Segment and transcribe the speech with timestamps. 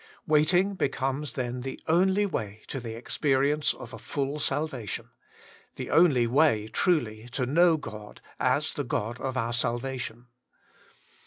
[0.25, 5.11] Waiting becomes then the only way to the experience of a full salva tion,
[5.75, 10.25] the only way, truly, to know God as the God of our salvation.